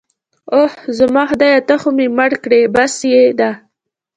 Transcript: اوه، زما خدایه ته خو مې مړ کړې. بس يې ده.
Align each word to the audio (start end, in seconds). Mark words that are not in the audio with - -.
اوه، 0.55 0.73
زما 0.97 1.23
خدایه 1.29 1.59
ته 1.67 1.75
خو 1.81 1.89
مې 1.97 2.07
مړ 2.17 2.31
کړې. 2.43 2.61
بس 2.75 2.93
يې 3.11 3.21
ده. 3.39 3.51